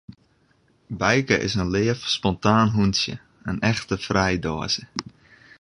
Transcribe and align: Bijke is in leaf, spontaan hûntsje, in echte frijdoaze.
Bijke 0.87 1.37
is 1.37 1.55
in 1.55 1.69
leaf, 1.69 2.07
spontaan 2.07 2.71
hûntsje, 2.73 3.19
in 3.45 3.59
echte 3.59 3.97
frijdoaze. 3.97 4.87